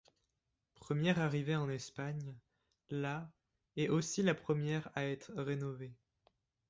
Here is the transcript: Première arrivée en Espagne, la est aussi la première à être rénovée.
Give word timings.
Première 0.73 1.19
arrivée 1.19 1.55
en 1.55 1.69
Espagne, 1.69 2.33
la 2.89 3.29
est 3.77 3.87
aussi 3.89 4.23
la 4.23 4.33
première 4.33 4.89
à 4.95 5.05
être 5.05 5.31
rénovée. 5.35 5.93